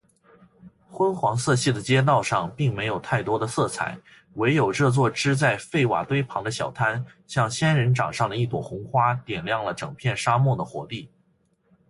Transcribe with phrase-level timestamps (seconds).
[0.89, 3.95] 昏黄色系的街道上，并没有太多的色彩，
[4.33, 11.11] 唯有这座支在废瓦堆旁的小摊，像仙人掌上的一朵红花，点亮了整片沙漠的活力。